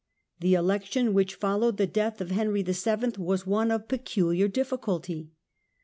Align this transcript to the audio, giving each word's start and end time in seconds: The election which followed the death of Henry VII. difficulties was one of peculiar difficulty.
The 0.39 0.55
election 0.55 1.13
which 1.13 1.35
followed 1.35 1.77
the 1.77 1.85
death 1.85 2.21
of 2.21 2.31
Henry 2.31 2.63
VII. 2.63 2.71
difficulties 2.73 3.17
was 3.19 3.45
one 3.45 3.69
of 3.69 3.87
peculiar 3.87 4.47
difficulty. 4.47 5.29